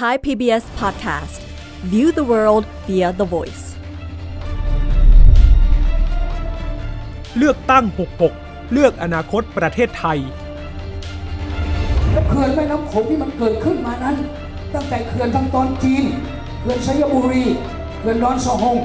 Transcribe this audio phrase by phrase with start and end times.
[0.00, 1.40] Thai PBS Podcast
[1.92, 3.64] View the world via the voice
[7.36, 7.84] เลือกตั้ง
[8.28, 10.18] 66 เลือกอนาคตประเทศไทย
[12.12, 14.16] และเขื่อนแม่น้ำโขงที่มันเกิดขึ้นมานั้น
[14.74, 16.04] ตั้งแต่เขื่อนทางตอนจีน
[16.60, 17.44] เขื่อนชัยบุรี
[17.98, 18.78] เขื่อนดอนสะฮง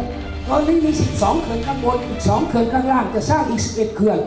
[0.48, 4.20] ตอนนี้มี 12 เขื่อนข้างบนอีก 2 เขื่อนข้างล่าง จะสร้างอีก 11 เขื่อน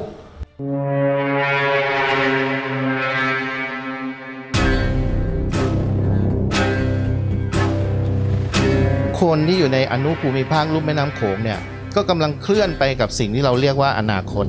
[9.22, 11.58] คนที่อยู่ในอนุภูมิภาคลุ่มแม่น้ำโขงเนี่ย
[11.96, 14.44] ก็กำลังเคลื่อนไปกับสิ่งที่เราเรียกว่าอนาคต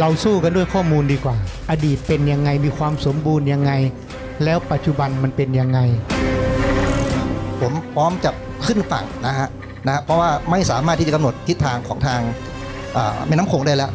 [0.00, 1.36] เราสู้กันด้วยข้อมูลดีกว่า
[1.70, 3.72] อดีตเป็นยังไงมีความสมบูรณ์ยังไง
[4.44, 5.78] แล้วปัจจุบันมันเป็นยังไง
[7.60, 8.30] ผมพร้อมจะ
[8.66, 9.48] ขึ้นฝั่งนะฮะ
[9.86, 12.20] นะฮะเพราะว่าไม่สามารถที่จะกำหนดทิศทางของทาง
[12.96, 13.90] อ่าแม่น้ำโขงได้แล้ว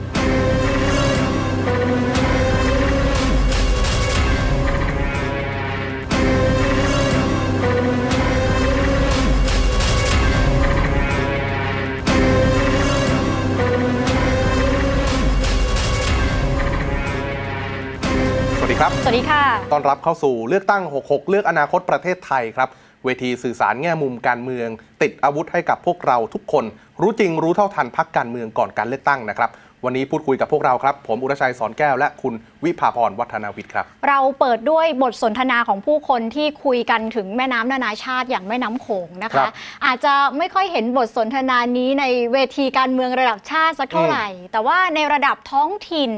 [18.85, 22.70] ครับ สวัสดีค่ะ ต้อนรับเข้าสู่เลือกตั้ง 66 เลือกอนาคตประเทศไทยครับ
[23.05, 24.70] เวทีสื่อสารแง่มุมการเมือง
[25.01, 26.65] ติดอาวุธให้กับพวกเราทุกคน
[27.01, 29.49] รู้จริงรู้เท่าทันพักการเมืองก่อนการเลือกตั้งนะครับ
[29.85, 32.34] วันนี้พูดคุยกับพวกเราครับ ผมอุรชัยสอนแก้วและคุณ
[32.66, 39.52] วิภาพรวัฒนาวิทย์ครับ เราเปิดด้วยบทสนทนาของผู้คนที่คุยกันถึงแม่น้ำนานาชาติอย่างแม่น้ำโขงนะครัคะบ
[39.86, 46.12] อาจจะไม่ค่อยเห็นบทสนทนานี้ในเวทีการเมืองระดับชาติสักเท่าไหร่ แต่ว่าในระดับท้องถิ่น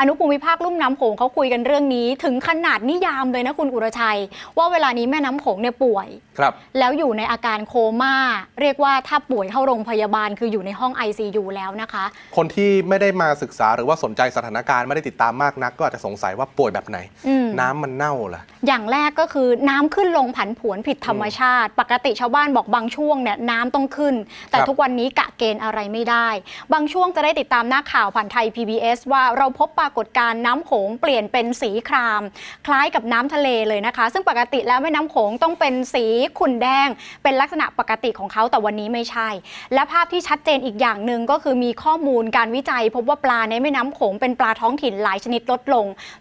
[0.00, 4.20] อนุภูมิภาคลุ่มน้ำโขงเขาคุยกันเรื่องนี้ถึงขนาดนิยามเลยนะคุณอุรชัย
[4.58, 6.08] ว่าเวลานี้แม่น้ำโขงเนี่ยป่วย
[6.38, 8.16] ครับแล้วอยู่ในอาการโคม่า
[8.60, 12.04] เรียกว่าถ้าป่วยเข้าโรงพยาบาลคืออยู่ในห้อง ICU แล้วนะคะ
[12.36, 16.98] คนที่ไม่ได้มาศึกษาหรือว่าสนใจสถานการณ์ไม่ได้ติดตามมากนักก็อาจจะสงสัยว่าป่วยแบบไหน
[17.28, 24.14] อืมน้ำมันเน่าเหรออย่างแรกก็คือน้ำขึ้นลงผันผวนผิดธรรมชาติ ปกติชาวบ้านบอกบางช่วงเนี่ยน้ำต้องขึ้น
[24.50, 26.28] แต่ครับทุกวันนี้กะเกณฑ์อะไรไม่ได้
[26.72, 32.22] บางช่วงจะได้ติดตามหน้าข่าวผ่านไทย PBS ว่าเราพบปรากฏการณ์น้ำโขงเปลี่ยนเป็นสีคราม
[32.66, 36.04] คล้ายกับน้ำทะเลเลยนะคะ ซึ่งปกติแล้วแม่น้ำโขงต้องเป็นสี
[36.38, 36.88] ขุ่นแดง
[37.22, 39.28] เป็นลักษณะปกติของเขาแต่วันนี้ไม่ใช่
[39.74, 45.75] และภาพที่ชัดเจนอีกอย่างหนึ่งก็คือมีข้อมูลการวิจัย พบว่าปลาในแม่น้ำโขงเป็นปลาท้องถิ่นหลายชนิดลดลง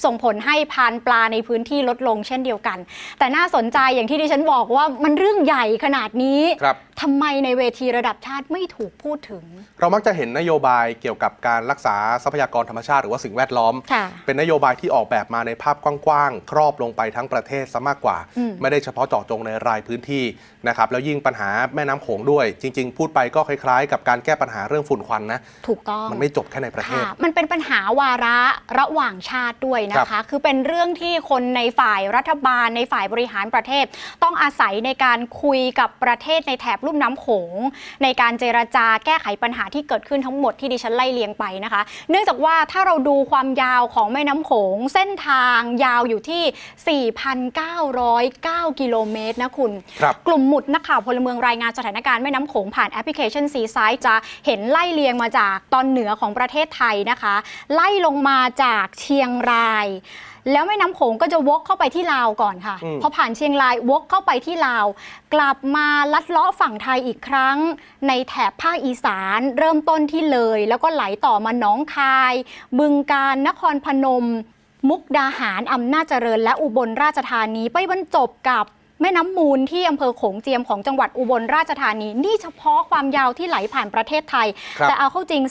[0.05, 2.77] ส่งผลให้พานปลาในพื้นที่ลดลงเช่นเดียวกัน
[3.19, 9.43] แต่น่าสนใจอย่างที่ดิฉันบอกว่ามันเรื่องใหญ่ขนาดนี้ครับทำไมในเวทีระดับชาติไม่ถูกพูดถึง
[9.79, 20.23] เรามักจะเห็นนโยบายเกี่ยวกับการรักษาทรัพยากรธรรมชาติหรือว่าสิ่งแวดล้อมค่ะเป็นนโยบายที่ออกแบบมาในภาพกว้างๆ ครอบลงไปทั้งประเทศซะมากกว่าอืมไม่ได้เฉพาะเจาะจงในรายพื้นที่
[20.67, 28.37] นะครับแล้วยิ่งปัญหาแม่น้ำโขงด้วย จริง ๆ พูดไปก็คล้ายๆ กับการแก้ปัญหาเรื่องฝุ่นควันนะ ถูกต้อง มันไม่จบแค่ในประเทศค่ะมันเป็นปัญหาวาระ
[28.79, 33.85] ระหว่างชาติด้วยนะครัคะบคือเป็นเรื่องที่คนในฝ่ายรัฐบาลในฝ่ายบริหารประเทศ
[34.23, 37.53] ต้องอาศัยในการคุยกับประเทศในแถบลุ่มน้ำโขง
[38.03, 57.35] ในการเจรจาแก้ไขปัญหาที่เกิดขึ้นทั้งหมดที่ดิฉันไล่เลียงไปนะคะ เนื่องจากว่าถ้าเราดูความยาวของแม่น้ำโขง เส้นทางยาวอยู่ที่ 4,909 กิโลเมตรนะคุณครับกลุ่มหมุดนักข่าวพลเมืองรายงานสถานการณ์แม่น้ำโขงผ่านแอปพลิเคชันซีไซด์จะเห็นไล่เลียงมาจากตอนเหนือของประเทศไทยนะคะ
[57.73, 59.87] ไล่ลงมาจากเชียงราย
[60.51, 64.85] แล้วแม่น้ำโขงก็จะวกเข้าไปที่ลาวก่อนค่ะอืมพอผ่านเชียงราย วกเข้าไปที่ลาว
[65.33, 67.57] กลับมาลัดเลาะฝั่งไทยอีกครั้ง
[68.07, 72.33] ในแถบภาคอีสาน เริ่มต้นที่เลย แล้วก็ไหลต่อมาหนองคาย
[72.79, 74.25] บึงการนครพนม
[74.89, 84.47] มุกดาหารอำนาจเจริญ และอุบลราชธานีไปบรรจบกับแม่น้ำมูลที่อำเภอโขงเจียมของจังหวัดอุบลราชธานี นี่เฉพาะความยาวที่ไหลผ่านประเทศไทย
[84.79, 85.41] ครับแต่เอาเข้าจริง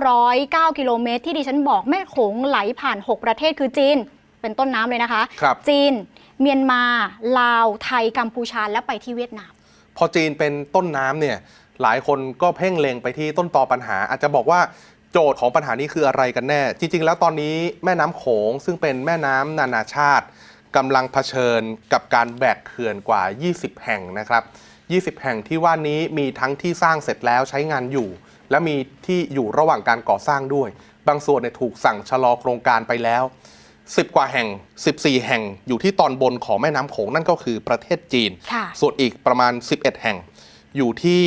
[0.00, 3.96] 4,909 กิโลเมตร ที่ดิฉันบอกแม่โขงไหลผ่าน 6 ประเทศคือจีน
[4.40, 5.92] เป็นต้นน้ำเลยนะคะครับจีน
[6.40, 6.82] เมียนมา
[7.38, 9.52] ลาว ไทย กัมพูชา และไปที่เวียดนาม
[9.96, 11.36] พอจีนเป็นต้นน้ำเนี่ย
[11.82, 14.60] หลายคนก็เพ่งเล็งไปที่ต้นตอปัญหา อาจจะบอกว่า
[15.12, 20.26] โจทย์ของปัญหานี้คืออะไรกันแน่ จริง ๆ แล้วตอนนี้แม่น้ำโขงซึ่งเป็นแม่น้ำนานาชาติ
[20.76, 21.62] กำลังเผชิญ
[21.92, 23.22] กับการแบกเขื่อนกว่า
[23.52, 24.42] 20 แห่งนะครับ
[25.16, 28.08] 20 แห่งที่ว่านี้มีทั้งที่สร้างเสร็จแล้วใช้งานอยู่
[28.50, 28.76] และมี
[29.06, 30.68] ที่อยู่ระหว่างการก่อสร้างด้วย
[31.08, 33.22] บางส่วนเนี่ยถูกสั่งชะลอโครงการไปแล้ว
[33.72, 34.48] 10 กว่าแห่ง
[34.86, 40.16] 14 แห่งอยู่ที่ตอนบนของแม่น้ำโขงนั่นก็คือประเทศจีนค่ะส่วนอีกประมาณ 11 แห่ง
[40.76, 41.22] อยู่ที่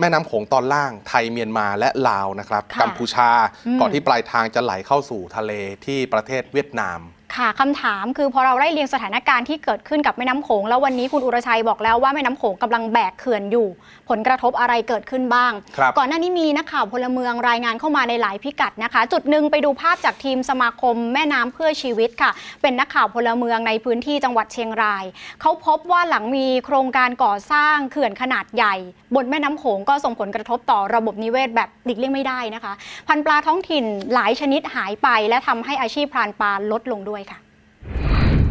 [0.00, 3.30] แม่น้ำโขงตอนล่างไทยเมียนมาและลาวนะครับค่ะกัมพูชา
[3.66, 5.52] อืมก่อนที่ปลายทางจะไหลเข้าสู่ทะเล
[5.86, 6.98] ที่ประเทศเวียดนาม
[7.36, 13.68] ค่ะคำถามคือพอเราไล่เรียงสถานการณ์ที่เกิดขึ้นกับแม่น้ำโขงแล้ววันนี้คุณอุรชัยบอกแล้วว่าแม่น้ำโขงกำลังแบกเขื่อนอยู่
[14.08, 22.30] ผลกระทบอะไรเกิดขึ้นบ้างครับก่อนหน้านี้มีนักข่าวพลเมืองรายงานเข้ามาในหลายพิกัดนะคะ จุดหนึ่งไปดูภาพจากทีมสมาคมแม่น้ำเพื่อชีวิตค่ะ
[22.62, 25.04] เป็นนักข่าวพลเมืองในพื้นที่จังหวัดเชียงราย
[25.40, 28.74] เขาพบว่าหลังมีโครงการก่อสร้างเขื่อนขนาดใหญ่
[29.14, 32.72] บนแม่น้ำโขงก็ส่งผลกระทบต่อระบบนิเวศแบบหลีกเลี่ยงไม่ได้นะคะ
[33.08, 33.84] พันธุ์ปลาท้องถิ่น
[34.14, 37.23] หลายชนิดหายไป และทำให้อาชีพพรานปลาลดลงด้วยค่ะ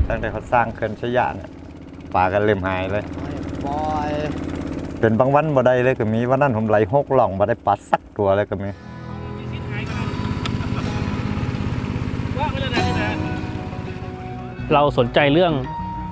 [0.10, 1.50] ตั้งแต่เขาสร้างเขื่อนชะยะเนี่ย
[2.16, 3.06] ปลากันเริ่มหายเลย
[5.00, 8.70] เป็นบางวันบ่ได้เลยก็มีวันนั้นผมไหลหกหล่องบ่ได้ปลาสักตัวเลยก็มี
[14.74, 15.54] เราสนใจเรื่อง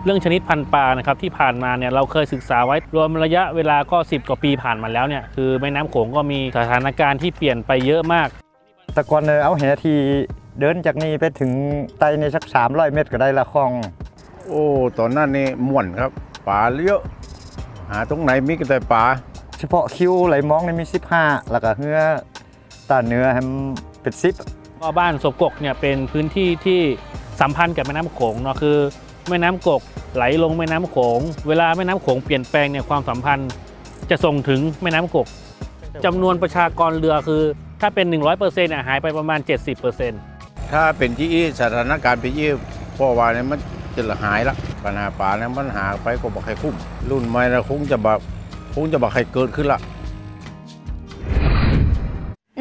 [0.06, 8.28] เรื่องชนิดพันธุ์ปลานะครับที่ผ่านมาเนี่ยเราเคยศึกษาไว้รวมระยะเวลาก็ 10 กว่าปีผ่านมาแล้วเนี่ยคือแม่น้ำโขงก็มีสถานการณ์ที่เปลี่ยนไปเยอะมาก
[8.94, 9.94] แต่ก่อนเนี่ยเอาแหที
[10.62, 11.52] เดินจากนี่ไปถึง
[12.00, 13.72] ไตในสัก 300 เมตรก็ได้ละคลอง
[14.48, 14.66] โอ้
[14.98, 16.12] ตอนนั้นนี่ม่วนครับ
[16.48, 17.02] ป่าเยอะ
[17.90, 19.04] หาตรงไหนมีก็แต่ป่า
[19.60, 20.86] เฉพาะคิวไหลมองนี่มี
[21.18, 22.00] 15 แล้วก็เหือ
[22.90, 23.58] ตาเนื้อให้มัน
[24.02, 24.36] เป็นซิป
[24.82, 26.80] ก็บ้านศพกกเนี่ยเป็นพื้นที่ที่
[27.42, 28.78] สัมพันธ์กับแม่น้ำโขงเนาะคือ
[29.30, 29.82] แม่น้ำกก
[30.16, 33.50] ไหลลงแม่น้ำโขง เวลาแม่น้ำโขงเปลี่ยนแปลงเนี่ยความสัมพันธ์
[34.10, 35.28] จะส่งถึงแม่น้ำกก
[36.06, 37.42] จำนวนประชากรเรือคือ
[37.82, 40.31] ถ้าเป็น 100%เนี่ยหายไปประมาณ 70%
[40.74, 42.50] ถ้าเป็นที่อี้สถานการณ์เป็นยี่
[42.98, 43.60] พ่อว่าเนี่ยมัน
[43.96, 46.76] จะหายละปัญหาป่าเนี่ยมันหาไปก็บอกใครคุ้ม
[47.10, 48.20] รุ่นใหม่นะคงจะแบบ
[48.76, 49.80] คงจะบอกใครเกิดขึ้นละ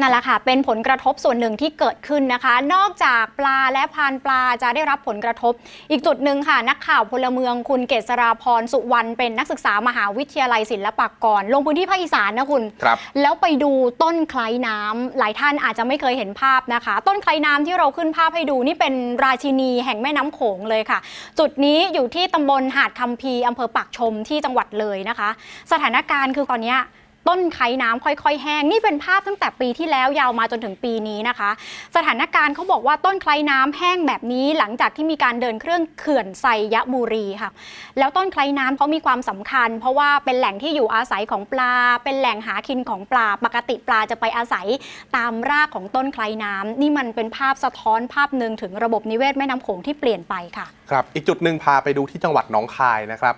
[0.01, 5.53] นั่นแหละค่ะ เป็นผลกระทบส่วนหนึ่งที่เกิดขึ้นนะคะ นอกจากปลาและพานปลาจะได้รับผลกระทบ
[5.91, 13.71] อีกจุดหนึ่งค่ะ นักข่าวพลเมืองคุณเกษราพรสุวรรณเป็นนักศึกษามหาวิทยาลัยศิลปากร ลงพื้นที่ภาคอีสานนะคุณครับแล้วไปดู
[14.03, 18.93] ต้นไคล้น้ำหลายท่านอาจจะไม่เคยเห็นภาพนะคะ ต้นไคล้น้ำที่เราขึ้นภาพให้ดูนี่เป็น
[19.23, 20.99] ราชินีแห่งแม่น้ำโขงเลยค่ะ
[21.39, 25.29] จุดนี้อยู่ที่ตำบลหาดคำพีอำเภอปากชมที่จังหวัดเลยนะคะ
[25.71, 26.79] สถานการณ์คือตอนเนี้ย
[27.27, 31.49] ต้นไคล้น้ำค่อย ๆ แห้ง นี่เป็นภาพตั้งแต่ปีที่แล้วยาวมาจนถึงปีนี้นะคะ
[31.95, 37.51] สถานการณ์เขาบอกว่าต้นไคล้น้ำแห้งแบบนี้หลังจากที่มีการเดินเครื่องเขื่อนไซยบุรีค่ะ
[37.99, 41.73] แล้วต้นไคล้น้ำเขามีความสำคัญ เพราะว่าเป็นแหล่งที่อยู่อาศัยของปลา
[42.03, 44.67] เป็นแหล่งหากินของปลา ปกติปลาจะไปอาศัย
[45.15, 53.35] ตามรากของต้นไคล้น้ำนี่มันเป็นภาพสะท้อนภาพหนึ่งถึงระบบนิเวศแม่น้ำโขงที่เปลี่ยนไปค่ะ ครับ อีกจุดหนึ่งพาไปดูที่จังหวัดหนองคายนะครับ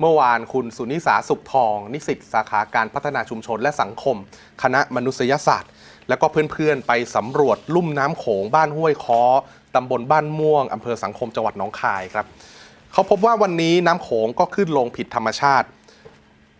[0.00, 4.16] เมื่อวานคุณสุนิสาสุขทอง นิสิตสาขาการพัฒนาชุมชนและสังคม
[4.62, 5.70] คณะมนุษยศาสตร์
[6.08, 9.22] แล้วก็เพื่อนๆ ไปสำรวจลุ่มน้ำโขงบ้านห้วยค้อ
[9.74, 12.26] ตำบลบ้านม่วงอำเภอสังคมจังหวัดหนองคายครับ
[12.92, 15.66] เขาพบว่าวันนี้น้ำโขงก็ขึ้นลงผิดธรรมชาติ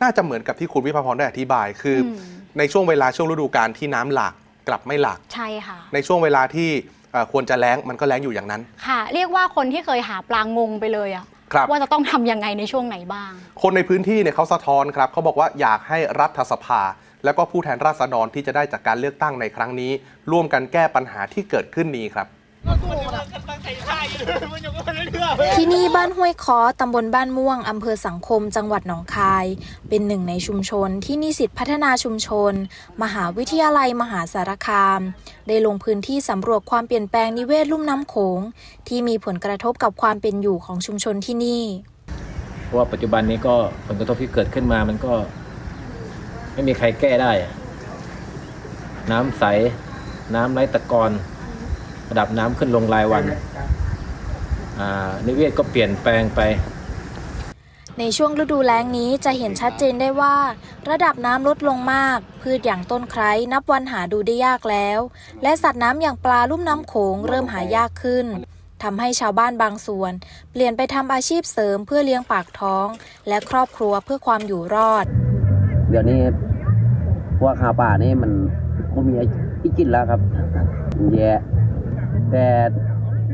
[0.03, 2.19] น่าจะเหมือนกับที่คุณวิภาพรได้อธิบาย คืออม
[2.59, 4.35] ในช่วงเวลาช่วงฤดูกาลที่น้ำหลาก
[4.69, 6.69] กลับไม่หลากใช่ค่ะ ในช่วงเวลาที่
[7.13, 11.36] เอ่อควรจะแล้งมันก็แล้งอยู่อย่างนั้น ค่ะ เรียกว่าคนที่เคยหาปลางงไปเลยอะครับ
[11.71, 13.33] ว่าจะต้องทำยังไงในช่วงไหนบ้าง
[13.63, 16.83] คนในพื้นที่เนี่ยเขาสะท้อนครับเขาบอกว่าอยากให้รัฐสภา
[17.25, 19.93] แล้วก็ผู้แทนราษฎรที่จะได้จากการเลือกตั้งในครั้งนี้
[20.33, 22.27] ร่วมกันแก้ปัญหาที่เกิดขึ้นนี้ครับ
[25.57, 29.47] ที่นี่บ้านห้วยค้อตำบลบ้านม่วง อำเภอสังคม จังหวัดหนองคาย
[29.89, 32.53] เป็นหนึ่งในชุมชนที่นิสิตพัฒนาชุมชน
[33.03, 35.01] มหาวิทยาลัยมหาสารคาม
[35.49, 38.41] ได้ลงพื้นที่สำรวจความเปลี่ยนแปลงนิเวศลุ่มน้ำโขง
[38.89, 41.63] ที่มีผลกระทบกับความเป็นอยู่ของชุมชนที่นี่
[42.65, 43.55] เพราะว่าปัจจุบันนี้ก็
[43.87, 45.13] ผลกระทบที่เกิดขึ้นมามันก็
[46.53, 47.53] ไม่มีใครแก้ได้อะ
[49.11, 49.45] น้ำใส
[50.35, 51.11] น้ำไร้ตะกอน
[52.11, 53.25] ระดับน้ำขึ้นลงรายวัน
[54.81, 56.41] อ่านิเวศก็เปลี่ยนแปลงไป
[58.01, 60.37] ในช่วงฤดูแล้งนี้จะเห็นชัดเจนได้ว่า
[60.91, 65.01] ระดับน้ำลดลงมาก พืชอย่างต้นไคร้นับวันหาดูได้ยากแล้ว
[65.43, 68.27] และสัตว์น้ำอย่างปลาลุ่มน้ำโขงเริ่มหายากขึ้น
[68.83, 70.13] ทำให้ชาวบ้านบางส่วน
[70.53, 72.87] เปลี่ยนไปทำอาชีพเสริมเพื่อเลี้ยงปากท้อง
[73.29, 75.07] และครอบครัวเพื่อความอยู่รอด
[75.91, 76.21] เดี๋ยวนี้
[77.39, 78.33] พวกหาป่านี่มัน
[78.95, 79.27] มันมีไอ้
[79.61, 80.21] ที่กินแล้วครับ
[80.97, 81.31] มันแย่
[82.31, 82.45] แต่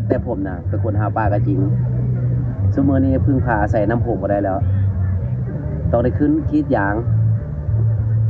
[0.09, 1.59] แต่ผมนะเป็นคนหาปลาก็จริง
[2.75, 4.59] สมมอนี้พึ่งพาใส่น้ำผงมาได้แล้ว
[5.93, 6.95] ต้องได้ขึ้นคิดอย่าง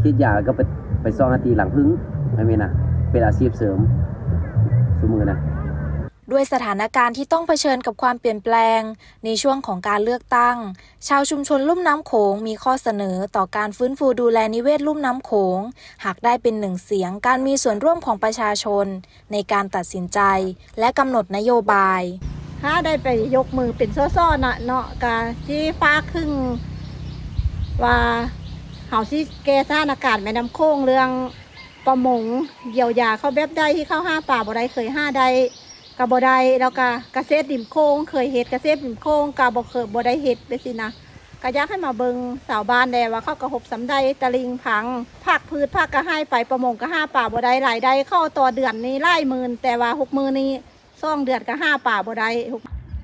[0.02, 0.60] คิดอย่างก็ไป
[1.02, 1.88] ไปซ่องนาทีหลังพึ่ง
[2.34, 2.70] ไม่มีนะ
[3.10, 3.78] เป็นอาชีพเสริม
[4.98, 5.38] สมมือนะ
[6.32, 8.80] ด้วยสถานการณ์ที่ต้องเผชิญกับความเปลี่ยนแปลง
[9.24, 10.56] ในช่วงของการเลือกตั้ง
[11.08, 15.58] ชาวชุมชนลุ่มน้ำโขงมีข้อเสนอต่อการฟื้นฟูดูแลนิเวศลุ่มน้ำโขง
[16.04, 18.86] หากได้เป็นหนึ่งเสียงการมีส่วนร่วมของประชาชน
[19.32, 20.20] ในการตัดสินใจ
[20.78, 22.02] และกำหนดนโยบาย
[22.62, 26.30] ถ้าได้ไปยกมือเป็นซ้อๆนะเนาะกาที่ฟ้าครึ่ง
[27.84, 27.98] ว่า
[28.88, 31.08] เฮาสิแก้สถานการณ์แม่น้ำโค้งเรื่อง
[31.86, 32.22] ประมง
[32.72, 35.28] เยียวยาเขาแบบใดที่เข้าห้าป่าบ่ได้เคยห้าได้
[35.98, 40.90] ก็บ่ได้แล้วก็กระเกษตรริมโค้งเคยเฮ็ดเกษตรริมโค้งก็บ่เคยบ่ได้เฮ็ดไปสินะ
[41.42, 42.16] ก็อยากให้มาเบิง
[42.48, 44.84] สาวบ้านแดว่าเขาก็หบสำใดตะลิงพัง
[45.24, 50.50] ผักพืชผักก็ให้ไปประมงก็ห้าป่าบ่ได้รายได้เข้าต่อเดือนนี้ไล่หมื่นแต่ว่าหกมื่นนี้
[51.02, 52.30] ซ่องเดือนก็ห้าป่าบ่ได้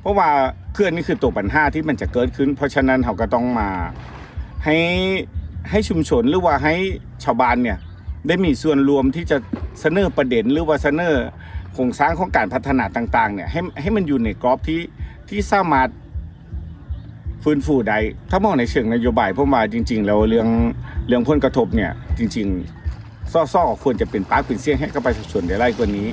[0.00, 0.28] เพราะว่า
[0.74, 3.68] เคลื่อนนี่คือตัวปัญหาที่มันจะเกิดขึ้น เพราะฉะนั้นเราก็ต้องมา
[4.64, 4.78] ให้
[5.70, 6.74] ให้ชุมชนหรือว่าให้
[7.24, 7.78] ชาวบ้านเนี่ย
[8.28, 9.36] ได้มีส่วนรวมที่จะ
[9.80, 11.16] เสนอประเด็นหรือว่าเสนอ
[11.78, 14.80] ครงสร้างของการพัฒนาต่างๆเนี่ยให้ให้มันอยู่ในกรอบที่
[15.28, 15.88] ที่สามารถ
[17.44, 17.98] ฟื้นฟูได้
[18.30, 20.48] ถ้ามองในเชิงนโยบายผมว่าจริง ๆ แล้วเรื่อง
[21.08, 22.46] เรื่องผลกระทบเนี่ยจริง
[22.90, 26.06] ๆ ซ่อๆควรจะเป็นปากเป็นเสียงให้กับประชาชนได้ไล่กว่านี้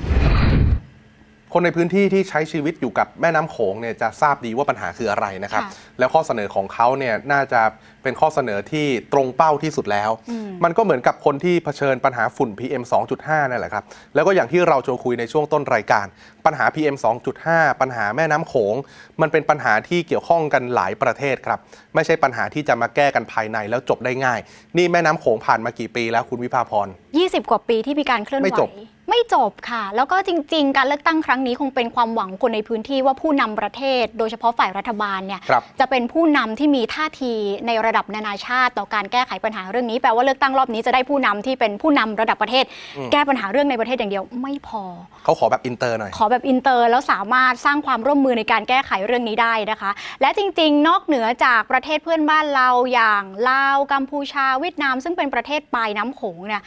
[1.57, 7.61] คนในพื้นที่ที่ใช้ชีวิตอยู่กับแม่น้ำโขงเนี่ยจะทราบดีว่าปัญหาคืออะไรนะครับค่ะแล้วข้อเสนอของเขาเนี่ยน่าจะ
[8.03, 12.83] เป็นข้อเสนอที่ตรงเป้าที่สุดแล้วอืมมันก็เหมือนกับคนที่เผชิญปัญหาฝุ่น PM
[13.17, 13.83] 2.5นั่นแหละครับ
[14.15, 16.05] แล้วก็อย่างที่เราโจคุยในช่วงต้นรายการ
[16.45, 16.95] ปัญหา PM
[17.37, 18.75] 2.5 ปัญหาแม่น้ำโขง
[19.21, 21.59] มันเป็นปัญหาที่เกี่ยวข้องกันหลายประเทศครับ
[21.95, 24.39] ไม่ใช่ปัญหาที่จะมาแก้กันภายในแล้วจบได้ง่าย
[24.77, 26.87] นี่แม่น้ำโขงผ่านมากี่ปีแล้วคุณวิภาพร
[27.19, 28.71] 20 กว่าปีที่มีการเคลื่อนไหว ไม่จบ
[29.09, 37.33] ไม่จบค่ะ แล้วก็จริง ๆ การเลือกตั้งครั้งนี้คงเป็นความหวังคนในพื้นที่ว่าผู้นำประเทศ โดยเฉพาะฝ่ายรัฐบาลเนี่ยครับ จะเป็นผู้นำที่มีท่าที
[37.67, 42.65] ในระดับนานาชาติ ต่อการแก้ไขปัญหาเรื่องนี้แปลว่าเลือกตั้งรอบนี้จะได้ผู้นำที่เป็นผู้นำระดับประเทศ
[42.97, 44.83] อืมแก้ปัญหาเรื่องในประเทศอย่างเดียวไม่พอ
[45.23, 56.61] เขาขอแบบอินเตอร์หน่อย ขแบบอินเตอร์แล้วสามารถสร้างความร่วมมือในการแก้ไขเรื่องนี้ได้นะคะ และจริงๆ นอกเหนือจากประเทศเพื่อนบ้านเราอย่างลาวกัมพูชาเวียดนาม ซึ่งเป็นประเทศปลายน้ำโขงเนี่ย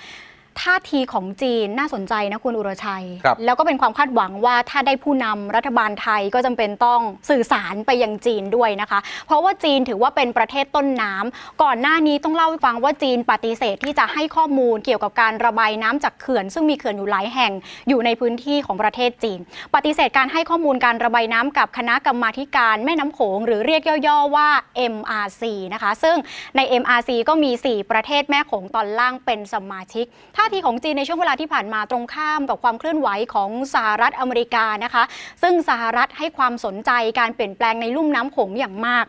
[0.63, 7.01] ท่าทีของจีนน่าสนใจนะคุณอุรชัยครับแล้วก็เป็นความคาดหวังว่าถ้าได้ผู้นำรัฐบาลไทยก็จำเป็นต้อง
[7.31, 17.53] สื่อสารไปยังจีนด้วยนะคะ เพราะว่าจีนถือว่าเป็นประเทศต้นน้ำก่อนหน้านี้ต้องเล่าให้ฟังว่าจีนปฏิเสธที่จะให้ข้อมูลเกี่ยวกับการระบายน้ำจากเขื่อน ซึ่งมีเขื่อนอยู่หลายแห่ง
[17.89, 19.41] อยู่ในพื้นที่ของประเทศจีน
[19.75, 24.49] ปฏิเสธการให้ข้อมูลการระบายน้ำกับคณะกรรมาธิการแม่น้ำโขงหรือเรียกย่อๆว่า
[24.95, 25.43] MRC
[25.75, 26.17] นะคะ ซึ่ง
[26.57, 35.05] ใน MRC ก็มี 4 ประเทศแม่โขงตอนล่างเป็นสมาชิกท่าทีของจีนในช่วงเวลาที่ผ่านมาตรงข้ามกับความเคลื่อนไหวของสหรัฐอเมริกานะคะ
[35.43, 39.07] ซึ่งสหรัฐให้ความสนใจการเปลี่ยนแปลงในลุ่มน้ำโขงอย่างมาก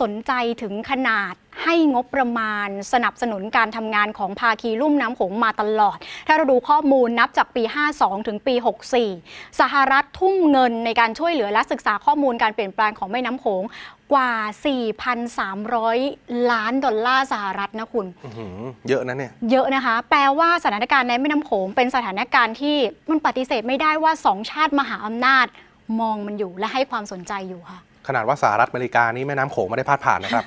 [0.00, 0.32] สนใจ
[0.62, 1.34] ถึงขนาด
[1.64, 7.62] ให้งบประมาณสนับสนุนการทำงานของภาคีลุ่มน้ำโขงมาตลอด ถ้าเราดูข้อมูลนับจากปี
[7.96, 8.54] 52 ถึงปี
[9.06, 13.62] 64 สหรัฐทุ่มเงินในการช่วยเหลือและศึกษาข้อมูลการเปลี่ยนแปลงของแม่น้ำโขง
[14.12, 14.30] กว่า
[15.78, 22.76] 4,300 ล้านดอลลาร์สหรัฐนะคุณอื้อหือเยอะนะเนี่ย เยอะนะคะ แปลว่าสถานการณ์ในแม่น้ำโขงเป็นสถานการณ์ที่
[23.10, 25.46] มันปฏิเสธไม่ได้ว่าสองชาติมหาอำนาจ
[26.00, 30.44] มองมันอยู่และให้ความสนใจอยู่ค่ะ ขนาดว่าสหรัฐอเมริกานี่แม่น้ำโขงไม่ได้พาดผ่านนะครับ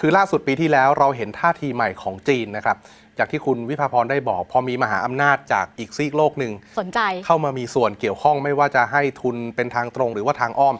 [0.00, 2.76] คือล่าสุดปีที่แล้วเราเห็นท่าทีใหม่ของจีนนะครับ
[3.18, 10.76] จากที่คุณวิภาพรได้บอก พอมีมหาอำนาจจากอีกซีกโลกหนึ่งสนใจเข้ามามีส่วนเกี่ยวข้องไม่ว่าจะให้ทุนเป็นทางตรงหรือว่าทางอ้อม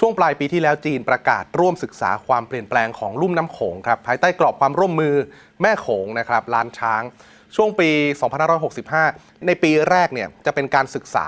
[0.00, 5.14] ช่วงปลายปีที่แล้วจีนประกาศร่วมศึกษาความเปลี่ยนแปลงของลุ่มน้ำโขงครับภายใต้กรอบความร่วมมือ
[5.62, 7.02] แม่โขงนะครับล้านช้าง
[7.56, 7.90] ช่วงปี
[8.68, 11.26] 2565 ในปีแรกเนี่ยจะเป็นการศึกษา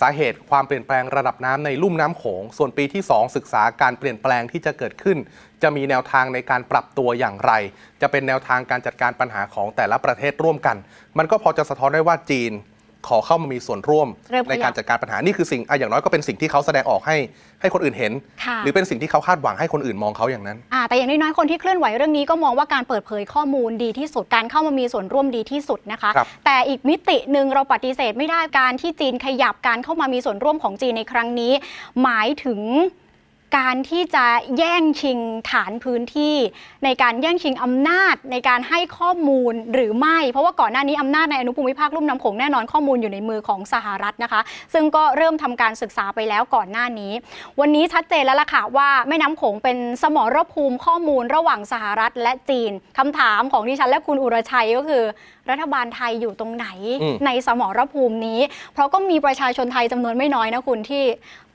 [0.00, 5.18] สาเหตุความเปลี่ยนแปลงระดับน้ำในลุ่มน้ำโขง ส่วนปีที่ 2 ศึกษาการเปลี่ยนแปลงที่จะเกิดขึ้น
[5.62, 7.52] จะมีแนวทางในการปรับตัวอย่างไร
[8.00, 10.76] จะเป็นแนวทางการจัดการปัญหาของแต่ละประเทศร่วมกัน
[11.18, 12.52] มันก็พอจะสะท้อนได้ว่าจีน
[13.08, 17.16] ขอเข้ามามีส่วนร่วมเริ่มขยับในการจัดการปัญหานี่คือสิ่งอะอย่างน้อยก็เป็นสิ่งที่เขาแสดงออกให้
[17.60, 18.12] ให้คนอื่นเห็น
[18.44, 31.52] ค่ะหรือเป็นสิ่งที่เขาคาดหวังให้คนอื่นมองเขาอย่างนั้นอ่าแต่อย่างน้อยๆคนที่เคลื่อนไหวเรื่องนี้ก็มองว่าการเปิดเผยข้อมูลดีที่สุดการเข้ามามีส่วนร่วมดีที่สุดนะคะครับแต่อีกมิติหนึ่งเราปฏิเสธไม่ได้การที่จีนขยับการเข้ามามีส่วนร่วมของจีนในครั้งนี้
[32.02, 32.60] หมายถึง
[33.56, 34.26] การที่จะ
[34.58, 35.18] แย่งชิง
[35.50, 36.36] ฐานพื้นที่
[36.84, 44.40] ในการแย่งชิงอำนาจในการให้ข้อมูลหรือไม่ เพราะว่าก่อนหน้านี้อำนาจในอนุภูมิภาคลุ่มน้ำโขงแน่นอนข้อมูลอยู่ในมือของสหรัฐนะคะ
[44.72, 47.12] ซึ่งก็เริ่มทำการศึกษาไปแล้วก่อนหน้านี้
[47.60, 55.04] วันนี้ชัดเจนแล้วล่ะค่ะว่าแม่น้ำโขงเป็นสมรภูมิข้อมูลระหว่างสหรัฐและจีนคำถามของดิฉันและคุณอุรชัยก็คือ
[55.50, 56.66] รัฐบาลไทยอยู่ตรงไหน
[57.26, 58.40] ในสมรภูมินี้
[58.74, 61.04] เพราะก็มีประชาชนไทยจำนวนไม่น้อยนะคุณที่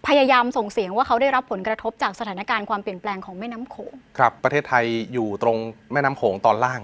[0.08, 5.58] พยายามส่งเสียงว่าเขาได้รับผลกระทบจากสถานการณ์ความเปลี่ยนแปลงของแม่น้ำโขง ครับ ประเทศไทยอยู่ตรง
[5.94, 6.82] แม่น้ำโขงตอนล่าง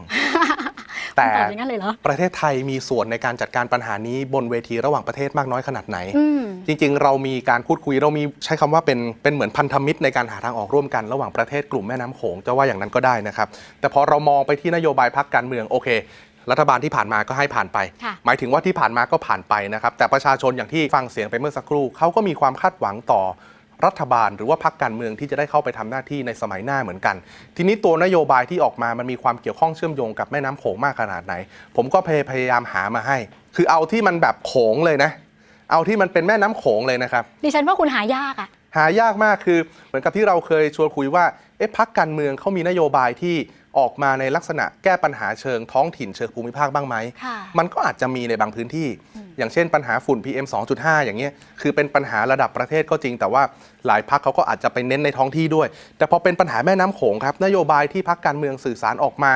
[1.15, 13.48] แต่ตอบอย่างนั้นเลยเหรอ ประเทศไทยมีส่วนในการจัดการปัญหานี้บนเวทีระหว่างประเทศมากน้อยขนาดไหน อืม จริงๆ เรามีการพูดคุยเรามีใช้คำว่าเป็นเป็นเหมือนพันธมิตรในการหาทางออกร่วมกันระหว่างประเทศกลุ่มแม่น้ำโขงจะว่าอย่างนั้นก็ได้นะครับ
[13.80, 15.88] แต่พอเรามองไปที่นโยบายพักการเมืองโอเค
[16.52, 23.22] รัฐบาลที่ผ่านมาก็ให้ผ่านไปค่ะหมายถึงว่าที่ผ่านมาก็ผ่านไปนะครับ แต่ประชาชนอย่างที่ฟังเสียงไปเมื่อสักครู่เขาก็มีความคาดหวังต่อ
[23.86, 27.16] รัฐบาลหรือว่าพรรคการเมืองที่จะได้เข้าไปทำหน้าที่ในสมัยหน้าเหมือนกัน
[27.56, 31.34] ทีนี้ตัวนโยบายที่ออกมามันมีความเกี่ยวข้องเชื่อมโยงกับแม่น้ำโขงมากขนาดไหน
[31.76, 33.18] ผมก็พยพยายามหามาให้
[33.56, 35.12] คือเอาที่มันแบบโขงเลยนะ
[35.72, 41.26] เอาที่มันเป็นแม่น้ำโขงเลยนะครับดิฉันว่าคุณหายากอะหายากมากคือ เหมือนกับที่เราเคยชวนคุยว่า
[41.58, 43.36] เอ๊ะพักการเมืองเขามีนโยบายที่
[43.80, 48.88] ออกมาในลักษณะแก้ปัญหาเชิงท้องถิ่นเชิงภูมิภาคบ้างไหมค่ะมันก็อาจจะมีในบางพื้นที่
[49.38, 53.44] อย่างเช่นปัญหาฝุ่น PM 2.5 อย่างเงี้ย คือเป็นปัญหาระดับประเทศก็จริง แต่ว่า
[53.88, 59.34] หลายพักเขาก็อาจจะไปเน้นในท้องที่ด้วย แต่พอเป็นปัญหาแม่น้ำโขงครับ นโยบายที่พักการเมืองสื่อสารออกมา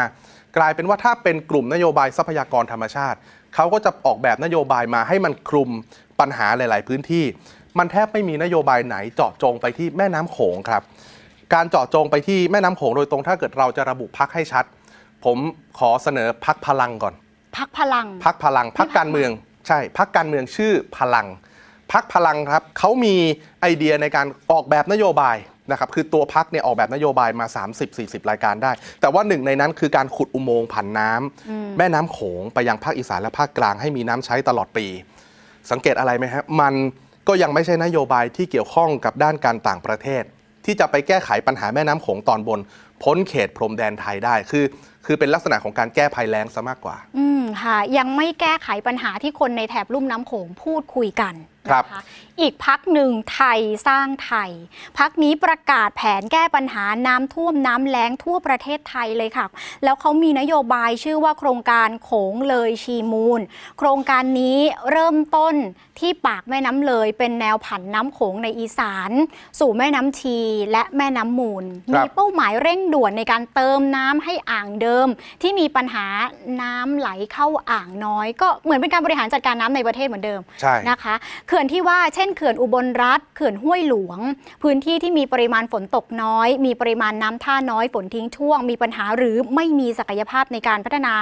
[0.57, 3.17] กลายเป็นว่าถ้าเป็นกลุ่มนโยบายทรัพยากรธรรมชาติ
[3.55, 5.69] เขาก็จะออกแบบนโยบายมาให้มันคลุม
[6.19, 7.25] ปัญหาหลาย ๆ พื้นที่
[7.77, 10.83] มันแทบไม่มีนโยบายไหนเจาะจงไปที่แม่น้ำโขงครับ
[11.53, 14.65] การเจาะจงไปที่แม่น้ำโขงโดยตรงถ้าเกิดเราจะระบุพักให้ชัด
[15.25, 15.37] ผม
[15.79, 17.13] ขอเสนอพักพลังก่อน
[17.57, 19.29] พักพลัง พักพลังพักการเมือง
[19.67, 21.27] ใช่พักการเมืองชื่อพลัง
[21.93, 23.15] พักพลังครับเขามี
[23.61, 25.37] ไอเดียในการออกแบบนโยบาย
[25.71, 27.45] นะครับคือตัวพักเนี่ยออกแบบนโยบายมา
[27.87, 34.85] 30-40 รายการได้ แต่ว่าหนึ่งในนั้นคือการขุดอุโมงค์ผ่านน้ำอืมแม่น้ำโขงไปยังภาคอีสานและภาคกลางให้มีน้ำใช้ตลอดปี
[35.71, 36.73] สังเกตอะไรไหมฮะมัน
[37.27, 40.23] ก็ยังไม่ใช่นโยบายที่เกี่ยวข้องกับด้านการต่างประเทศ
[40.67, 42.59] ที่จะไปแก้ไขปัญหาแม่น้ำโขงตอนบน
[43.03, 44.65] พ้นเขตพรมแดนไทยได้คือ
[45.05, 51.33] คือเป็นลักษณะของการแก้ภัยแล้งซะมากกว่า อืมค่ะ ยังไม่แก้ไขปัญหาที่คนในแถบลุ่มน้ำโขงพูดคุยกัน
[51.69, 52.01] นะคะ
[52.41, 54.51] อีกพักหนึ่งไทยสร้างไทย
[54.99, 59.45] พักนี้ประกาศแผนแก้ปัญหาน้ำท่วมน้ำแล้งทั่วประเทศไทยเลยค่ะ
[59.83, 63.41] แล้วเขามีนโยบายชื่อว่าโครงการโขงเลยชีมูล
[63.77, 64.59] โครงการนี้
[64.91, 65.55] เริ่มต้น
[65.99, 69.11] ที่ปากแม่น้ำเลยเป็นแนวผันน้ำโขงในอีสาน
[69.59, 70.39] สู่แม่น้ำชี
[70.71, 75.07] และแม่น้ำมูลครัมีบเป้าหมายเร่งด่วนในการเติมน้ำให้อ่างเดิม
[75.41, 76.05] ที่มีปัญหา
[76.61, 81.13] น้ำไหลเข้าอ่างน้อย ก็เหมือนเป็นการบริหารจัดการน้ำในประเทศเหมือนเดิมใช่นะคะ
[81.49, 84.19] เขื่อนที่ว่าเช่นเขื่อนอุบลรัฐเขื่อนห้วยหลวง
[84.63, 91.13] พื้นที่ที่มีปริมาณฝนตกน้อย มีปริมาณน้ำท่าน้อยฝนทิ้งช่วง มีปัญหาหรือไม่มีศักยภาพในการพัฒนา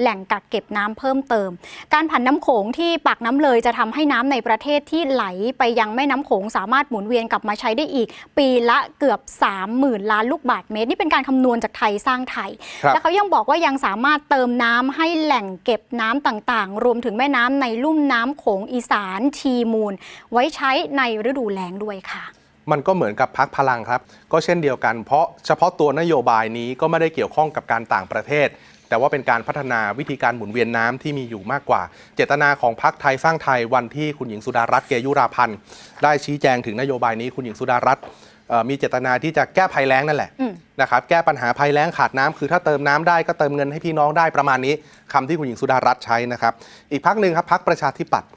[0.00, 1.50] แหล่งกักเก็บน้ำเพิ่มเติม
[1.94, 5.24] การผันน้ำโขงที่ปากน้ำเลยจะทำให้น้ำในประเทศที่ไหล
[5.58, 8.08] ไปยังแม่น้ำโขงสามารถหมุนเวียนกลับมาใช้ได้อีก
[8.38, 9.20] ปีละเกือบ
[9.64, 12.50] 30,000 ล้านลูกบาศก์เมตร นี่เป็นการคำนวณจากไทยสร้างไทย
[12.82, 19.92] ครับและเขายังบอกว่ายังสามารถเติมน้ำให้แหล่งเก็บน้ำต่างๆ รวมถึงแม่น้ำในลุ่มน้ำโขงอีสานชีมูล
[20.32, 22.24] ไว้ใช้ในฤดูแล้งด้วยค่ะ
[22.70, 24.00] มันก็เหมือนกับพักพลังครับ
[24.32, 28.48] ก็เช่นเดียวกัน เพราะเฉพาะตัวนโยบายนี้ก็ไม่ได้เกี่ยวข้องกับการต่างประเทศ
[28.88, 31.82] แต่ว่าเป็นการพัฒนาวิธีการหมุนเวียนน้ำที่มีอยู่มากกว่า
[32.16, 35.56] เจตนาของพักไทยสร้างไทยวันที่คุณหญิงสุดารัตน์เกยุราพันธ์
[36.02, 38.04] ได้ชี้แจงถึงนโยบายนี้คุณหญิงสุดารัตน์
[38.48, 44.74] เอ่อมีเจตนาที่จะแก้ภัยแล้งนั่นแหละอืมนะครับแก้ปัญหาภัยแล้งขาดน้ำคือถ้าเติมน้ำได้ก็เติมเงินให้พี่น้องได้ประมาณนี้
[45.12, 46.52] คำที่คุณหญิงสุดารัตน์ใช้นะครับ
[46.92, 48.30] อีกพรรคหนึ่งครับพรรคประชาธิปัตย์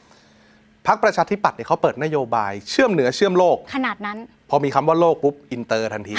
[0.88, 4.18] พรรคประชาธิปัตย์เนี่ยเขาเปิดนโยบาย เชื่อมเหนือเชื่อมโลก ขนาดนั้น
[4.50, 6.16] พอมีคำว่าโลกปุ๊บอินเตอร์ทันที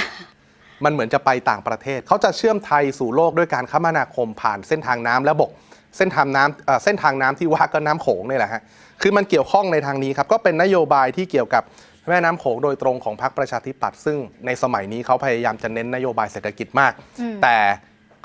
[0.85, 5.50] มันเหมือนจะไปต่างประเทศ เขาจะเชื่อมไทยสู่โลกด้วยการคมนาคมผ่านเส้นทางน้ำและบก
[5.96, 8.62] เส้นทางน้ำเอ่อเส้นทางน้ำที่ว่าก็น้ำโขงนี่แหละฮะ
[9.02, 11.62] คือมันเกี่ยวข้องในทางนี้ครับก็เป็นนโยบายที่เกี่ยวกับ
[12.09, 17.57] แม่น้ำโขงโดยตรงของพรรคประชาธิปัตย์ซึ่งในสมัยนี้เขาพยายามจะเน้นนโยบายเศรษฐกิจมากอืมแต่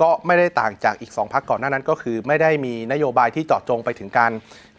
[0.01, 4.31] ก็ไม่ได้ต่างจากอีกสองพักก่อนหน้านั้นก็คือ ไม่ได้มีนโยบายที่เจาะจงไปถึงการ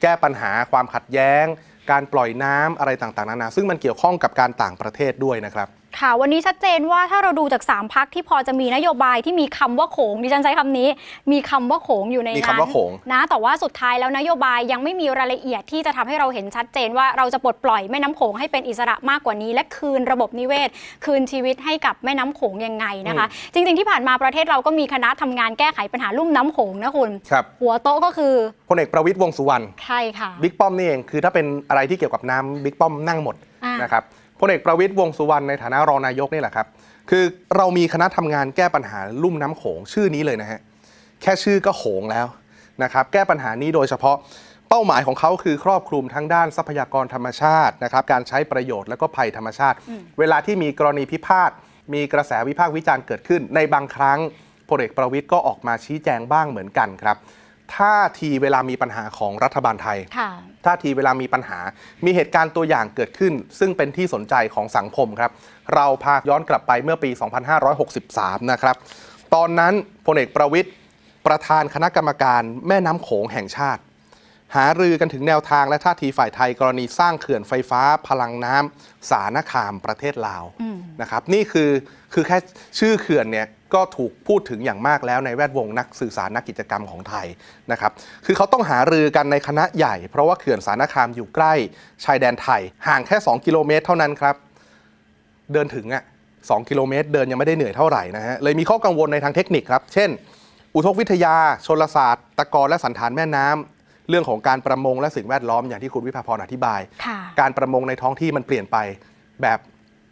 [0.02, 1.44] แก้ปัญหาความขัดแย้ง
[1.90, 5.68] การปล่อยน้ำอะไรต่างๆนานาซึ่งมันเกี่ยวข้องกับการต่างประเทศด้วยนะครับ
[6.00, 10.88] ค่ะ วันนี้ชัดเจนว่าถ้าเราดูจาก 3พักที่พอจะมีนโยบายที่มีคำว่าโขงดิฉันใช้คำนี้
[11.32, 20.68] มีคำว่าโขงอยู่ในมีนั้นคำว่าโขงนะแต่ว่าสุดท้ายแล้วนโยบายยังไม่มีรายละเอียดที่จะทำให้เราเห็นชัดเจนว่าเราจะปลดปล่อยแม่น้ำโขงให้เป็นอิสระมากกว่านี้ และคืนระบบนิเวศ
[21.04, 28.34] คืนชีวิตให้กับแม่น้ำโขงยังไงนะคะ จริง ๆที่ผ่านมาประเทศเราก็มีคณะทำงานแก้ไขปัญหาลุ่มน้ำโขงนะคุณครับหัวโต๊ะก็คือ
[28.68, 34.04] พลเอกประวิตยวงษ์สุวรรณใช่ค่ะบิ๊กป้อมนี่เองคือถ้าเป็นอะไรที่เกี่ยวกับน้ำบิ๊กป้อมนั่งหมดอ่านนะครับ
[34.40, 36.66] พลเอกประวิตยวงษ์สุวรรณในฐานะรองนายกนี่แหละครับ
[37.10, 37.24] คือ
[37.56, 40.60] เรามีคณะทำงานแก้ปัญหาลุ่มน้ำโขงชื่อนี้เลยนะฮะ
[41.22, 42.26] แค่ชื่อก็โขงแล้ว
[42.82, 44.16] นะครับแก้ปัญหานี้โดยเฉพาะ
[44.68, 51.50] เป้าหมายของเขาคือครอบคลุมทั้งด้านทรัพยากรธรรมชาตินะครับการใช้ประโยชน์แล้วก็ภัยธรรมชาติอืมเวลาที่มีกรณีพิพาท
[51.94, 54.18] มีกระแสวิพากษ์วิจารณ์เกิดขึ้น ในบางครั้ง
[54.68, 57.16] พลเอกประวิตยก็ออกมาชี้แจงบ้างเหมือนกันครับ
[57.76, 60.30] ท่าทีเวลามีปัญหาของรัฐบาลไทยค่ะ
[60.66, 61.58] ท่าทีเวลามีปัญหา
[62.04, 65.30] มีเหตุการณ์ตัวอย่างเกิดขึ้น ซึ่งเป็นที่สนใจของสังคมครับ
[65.74, 67.10] เราพาย้อนกลับไปเมื่อปี
[67.80, 68.76] 2563 นะครับ
[69.34, 69.72] ตอนนั้น
[70.06, 70.72] พลเอกประวิทย์
[71.26, 73.82] ประธานคณะกรรมการแม่น้ำโขงแห่งชาติ
[74.56, 81.70] หารือกันถึงแนวทางและท่าทีฝ่ายไทยกรณีสร้างเขื่อนไฟฟ้าพลังน้ำสารคามประเทศลาวอืมนะครับ นี่คือ
[82.14, 82.38] คือแค่
[82.78, 87.26] ชื่อเขื่อนเนี่ย ก็ถูกพูดถึงอย่างมากแล้วในแวดวงนักสื่อสารนักกิจกรรมของไทย
[87.72, 87.92] นะครับ
[88.26, 91.52] คือเขาต้องหารือกันในคณะใหญ่ เพราะว่าเขื่อนสารคามอยู่ใกล้
[92.04, 94.36] ชายแดนไทย ห่างแค่ 2 กิโลเมตรเท่านั้นครับ
[95.52, 96.02] เดินถึงอะ
[96.34, 100.10] 2กิโลเมตร เดินยังไม่ได้เหนื่อยเท่าไหร่นะฮะ เลยมีข้อกังวลในทางเทคนิคครับ เช่น
[100.74, 101.34] อุทกวิทยา
[101.66, 108.76] ชลศาสตร์ ตะกอนและสันฐานแม่น้ำเรื่องของการประมงและสิ่งแวดล้อมอย่างที่คุณวิภาพรอธิบายค่ะการประมงในท้องที่มันเปลี่ยนไป
[109.42, 109.58] แบบ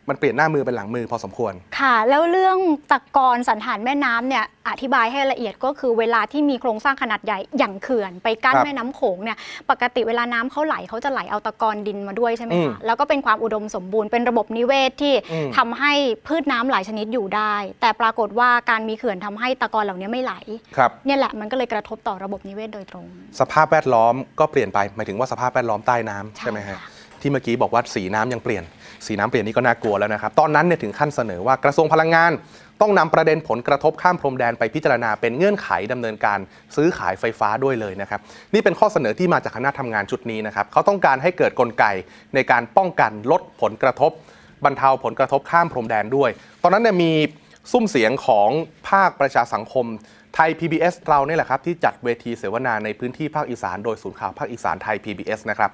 [0.09, 2.59] มันเปลี่ยนหน้ามือเป็นหลังมือพอสมควร ค่ะ แล้วเรื่อง
[2.91, 9.37] ตะกอนสันฐานแม่น้ำเนี่ยอธิบายให้ละเอียดก็คือเวลาที่มีโครงสร้างขนาดใหญ่อย่างเขื่อน ไปกั้นครับแม่น้ำโขงเนี่ย
[9.71, 15.93] ปกติเวลาน้ำเขาไหลเขาจะไหลเอาตะกอนดินมาด้วยใช่ไหมอืมคะแล้วก็เป็นความอุดมสมบูรณ์เป็นระบบนิเวศที่อืม ทำให้
[16.29, 20.35] พืชน้ำหลายชนิดอยู่ได้ แต่ปรากฏว่าการมีเขื่อนทำให้ตะกอนเหล่านี้ไม่ไหล
[20.77, 23.07] ครับ เนี่ยแหละมันก็เลยกระทบต่อระบบนิเวศโดยตรง
[23.41, 26.79] สภาพแวดล้อมก็เปลี่ยนไปหมายถึงว่าสภาพแวดล้อมใต้น้ำใช่ไหมฮะ
[27.23, 28.65] ที่เมื่อกี้บอกว่าสีน้ำยังเปลี่ยน
[29.07, 32.33] สีน้ำเปลี่ยนนี่ก็น่ากลัวแล้วนะครับ ตอนนั้นเนี่ยถึงขั้นเสนอว่ากระทรวงพลังงาน
[32.81, 36.39] ต้องนำประเด็นผลกระทบข้ามพรมแดนไปพิจารณาเป็นเงื่อนไขดำเนินการ
[36.77, 38.21] ซื้อขายไฟฟ้าด้วยเลยนะครับ
[38.55, 41.85] นี่เป็นข้อเสนอที่มาจากคณะทำงานชุดนี้นะครับเขาต้องการให้เกิดกลไก
[42.35, 44.11] ในการป้องกันลดผลกระทบ
[44.65, 46.31] บรรเทาผลกระทบข้ามพรมแดนด้วย
[46.63, 47.13] ตอนนั้นเนี่ยมี
[47.73, 48.49] ซุ้มเสียงของ
[48.89, 49.87] ภาคประชาสังคม
[50.35, 55.71] ไทย PBS เราเนี่ยแหละครับที่จัดเวทีเสวนาในพื้นที่ภาคอีสานโดยศูนย์ข่าวภาคอีสานไทย PBS นะครับ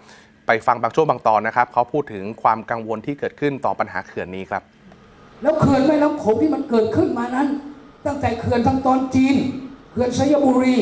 [0.48, 4.62] ไปฟังบางช่วงบางตอนนะครับเขาพูดถึงความกังวลที่เกิดขึ้นต่อปัญหาเขื่อนนี้ครับ
[5.42, 7.48] แล้วเขื่อนแม่น้ำโขงที่มันเกิดขึ้นมานั้น
[8.06, 9.36] ตั้งแต่เขื่อนทางตอนจีน
[9.92, 10.76] เขื่อนสยบุรี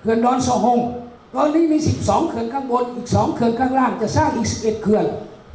[0.00, 0.78] เขื่อนดอนสะฮง
[1.34, 5.06] ตอนนี้มี 12 เขื่อนข้างบนอีก 2 เขื่อนข้างล่างจะสร้างอีก 11 เขื่อน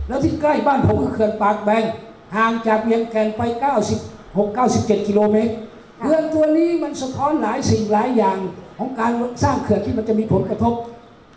[0.08, 1.84] แล้วที่ใกล้บ้านผมคือเขื่อนปากแบง
[2.36, 3.42] ห่างจากเวียงแก่นไป
[4.26, 5.52] 96-97 กิโลเมตร
[6.02, 8.38] เขื่อนตัวนี้มันสะท้อนหลายสิ่งหลายอย่าง
[8.78, 9.12] ของการ
[9.44, 10.74] สร้างเขื่อนที่มันจะมีผลกระทบ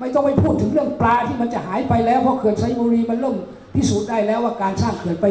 [0.00, 3.36] ไม่ต้องไปพูดถึงเรื่องปลาที่มันจะหายไปแล้วเพราะเขื่อนไซบุรีมันเริ่ม
[3.74, 5.26] พิสูจน์ได้แล้วว่าการสร้างเขื่อนไป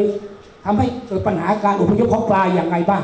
[0.66, 3.04] ทำให้เกิดปัญหาการอพยพของปลาอย่างไรบ้าง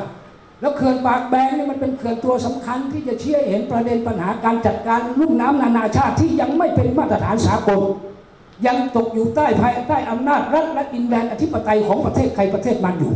[0.62, 7.80] แล้วเขื่อนปากแบงเนี่ยมันเป็นเขื่อนตัวสำคัญที่จะเชี่ยเห็นประเด็นปัญหาการจัดการลุ่มน้ำนานาชาติที่ยังไม่เป็นมาตรฐานสากล
[8.67, 13.13] ยังตกอยู่ใต้ภายใต้อำนาจรัฐและดินแดนอธิปไตยของประเทศใครประเทศมันอยู่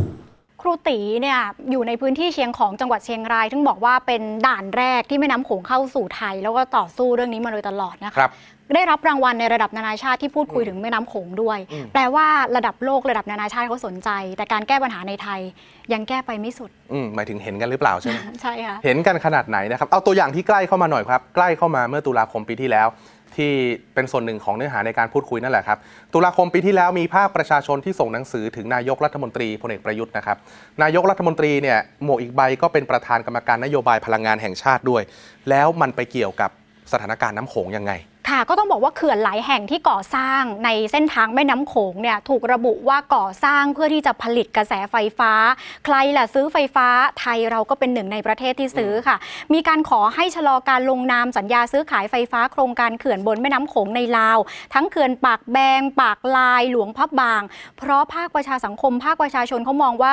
[0.60, 1.38] ครูตีเนี่ย
[1.70, 8.32] อยู่ในพื้นที่เชียงของจังหวัดเชียงรายถึงบอกว่าเป็นด่านแรกที่แม่น้ำโขงเข้าสู่ไทย แล้วก็ต่อสู้เรื่องนี้มาโดยตลอดนะคะครับ
[8.74, 15.40] ได้รับรางวัลในระดับนานาชาติที่พูดคุยถึงแม่น้ำโขงด้วย อืม แปลว่าระดับโลกระดับนานาชาติเขาสนใจ แต่การแก้ปัญหาในไทย
[15.92, 22.86] ยังแก้ไปไม่สุด อืมหมายถึงเห็นกันหรือเปล่าใช่ไหม ใช่ค่ะ เห็นกันขนาดไหนนะครับ เอาตัวอย่างที่ใกล้เข้ามาหน่อยครับ ใกล้เข้ามาเมื่อตุลาคมปีที่แล้ว
[23.36, 23.52] ที่
[23.94, 25.78] เป็นส่วนหนึ่งของเนื้อหาในการพูดคุยนั่นแหละครับ
[26.12, 30.36] ตุลาคมปีที่แล้วมีภาคประชาชนที่ส่งหนังสือถึงนายกรัฐมนตรีพลเอกประยุทธ์นะครับ
[30.82, 35.02] นายกรัฐมนตรีเนี่ยหมวกอีกใบก็เป็นประธานกรรมการนโยบายพลังงานแห่งชาติด้วย
[35.50, 36.50] แล้วมันไปเกี่ยวกับ
[36.92, 37.92] สถานการณ์น้ำโขงยังไง
[38.30, 45.32] ค่ะก็ต้องบอกว่าเขื่อนหลายแห่งที่ก่อสร้างในเส้นทางแม่น้ำโขงเนี่ยถูกระบุว่าก่อสร้างเพื่อที่จะผลิตกระแสไฟฟ้า
[45.84, 46.86] ใครล่ะซื้อไฟฟ้า
[47.20, 49.16] ไทยเราก็เป็นหนึ่งในประเทศที่ซื้อค่ะ
[49.54, 54.38] มีการขอให้ชะลอการลงนามสัญญาซื้อขายไฟฟ้าโครงการเขื่อนบนแม่น้ำโขงในลาว
[54.74, 57.42] ทั้งเขื่อนปากแบง ปากลายหลวงพับบาง
[57.78, 60.12] เพราะภาคประชาสังคมภาคประชาชนเขามองว่า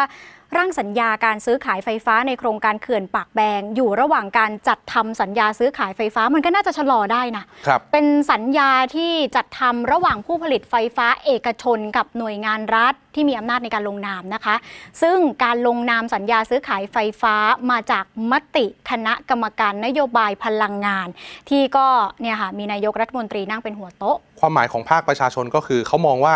[0.57, 14.55] ร่างสัญญาการซื้อขายไฟฟ้าในโครงการเขื่อนปากแบง อยู่ระหว่างการจัดทำสัญญาซื้อขายไฟฟ้ามันก็น่าจะชะลอได้นะครับเป็นสัญญาที่จัดทำระหว่างผู้ผลิตไฟฟ้าเอกชนกับหน่วยงานรัฐที่มีอำนาจในการลงนามนะคะ
[15.01, 17.35] ซึ่งการลงนามสัญญาซื้อขายไฟฟ้า
[17.71, 21.07] มาจากมติคณะกรรมการนโยบายพลังงาน
[21.49, 21.87] ที่ก็
[22.21, 26.35] เนี่ยค่ะมีนายกรัฐมนตรีนั่งเป็นหัวโต๊ะ ความหมายของภาคประชาชนก็คือเขามองว่า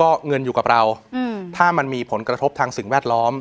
[0.00, 0.82] ก็เงินอยู่กับเรา
[1.16, 3.32] อืมถ้ามันมีผลกระทบทางสิ่งแวดล้อม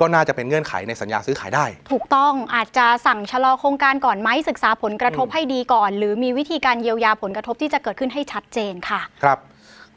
[0.00, 9.38] ก็น่าจะเป็นเงื่อนไขในสัญญาซื้อขายได้ ถูกต้องอาจจะสั่งชะลอโครงการก่อนไหมศึกษาผลกระทบให้ดีก่อน หรือมีวิธีการเยียวยาผลกระทบที่จะเกิดขึ้นให้ชัดเจนค่ะ ครับ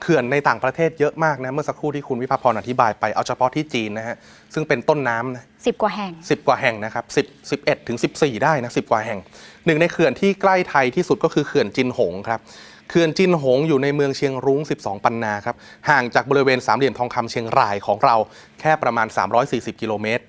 [0.02, 4.16] เขื่อนในต่างประเทศเยอะมากนะเมื่อสักครู่ที่คุณวิภาพรอธิบายไปเอาเฉพาะที่จีนนะฮะ
[4.54, 9.20] ซึ่งเป็นต้นน้ำนะ10กว่าแห่งสิบกว่าแห่งนะครับ10 11ถึง14ได้นะ10กว่าแห่ง
[9.66, 12.40] หนึ่งในเขื่อนที่ใกล้ไทยที่สุดก็คือเขื่อนจินหงครับ
[12.90, 15.56] เขื่อนจินหงอยู่ในเมืองเชียงรุ้ง 12 ปันนาครับ
[15.90, 18.16] ห่างจากบริเวณสามเหลี่ยมทองคำเชียงรายของเรา
[18.60, 19.08] แค่ประมาณ
[19.44, 20.24] 340 กิโลเมตร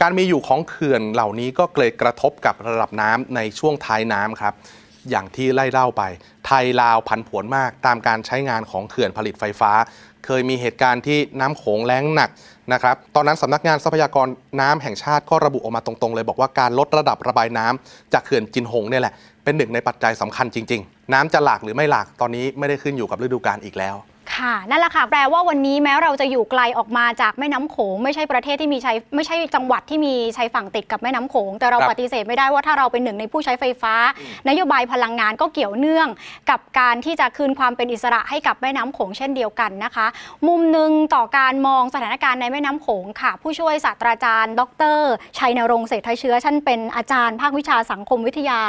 [0.00, 4.54] การมีอยู่ของเขื่อนเหล่านี้ก็เกิดกระทบกับระดับน้ำในช่วงท้ายน้ำครับ
[5.10, 6.02] อย่างที่ไล่เล่าไป
[6.46, 9.72] ไทยลาวพันผวนมาก ตามการใช้งานของเขื่อนผลิตไฟฟ้า
[10.24, 12.30] เคยมีเหตุการณ์ที่น้ำโขงแล้งหนัก
[12.72, 14.26] นะครับ ตอนนั้นสำนักงานทรัพยากร
[14.60, 23.96] น้ำแห่งชาติก็ระบุออกมาตรงๆ เลยบอกว่าการลดระดับระบายน้ำจากเขื่อนจินหงเนี่ยแหละ เป็นหนึ่งในปัจจัยสำคัญจริง ๆ น้ำจะหลากหรือไม่หลากตอนนี้ไม่ได้ขึ้นอยู่กับฤดูกาลอีกแล้ว
[24.36, 33.94] ค่ะนั่นแหละค่ะแปลว่าวันนี้แม้เราจะอยู่ไกลออกมาจากแม่น้ำโขงไม่ใช่ประเทศที่มีชายไม่ใช่จังหวัดที่มีชายฝั่งติดกับแม่น้ำโขง แต่เราครับปฏิเสธไม่ได้ว่าถ้าเราเป็นหนึ่งในผู้ใช้ไฟฟ้า
[34.48, 36.08] นโยบายพลังงานก็เกี่ยวเนื่อง
[36.50, 40.06] กับการที่จะคืนความเป็นอิสระให้กับแม่น้ำโขงเช่นเดียวกันนะคะ
[40.48, 44.62] มุมหนึ่งต่อการมองสถานการณ์ในแม่น้ำโขงค่ะ ผู้ช่วยศาสตราจารย์ ด
[44.96, 45.00] ร
[45.38, 48.60] ชัยนรงค์เศรษฐเชื้อท่านเป็นอาจารย์ภาควิชาสังคมวิทยา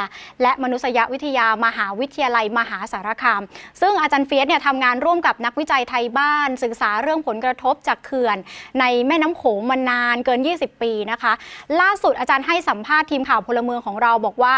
[0.42, 3.42] และมนุษยวิทยา มหาวิทยาลัยมหาสารคาม
[3.80, 8.36] ซึ่งอาจารย์เฟียสเนี่ยทำงานร่วมกับนักวิจัยไทยบ้าน ศึกษาเรื่องผลกระทบจากเขื่อน
[8.80, 11.32] ในแม่น้ำโขงมานานเกิน 20 ปีนะคะ
[11.80, 14.54] ล่าสุดอาจารย์ให้สัมภาษณ์ทีมข่าวพลเมืองของเราบอกว่า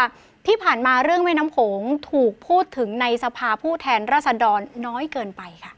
[0.47, 5.73] ที่ผ่านมาเรื่องแม่น้ำโขงถูกพูดถึงในสภาผู้แทนราษฎรน้อยเกินไปค่ะ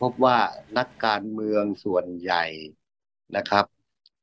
[0.00, 0.38] พบว่า
[0.76, 2.44] นักการเมืองส่วนใหญ่
[3.36, 3.64] นะครับ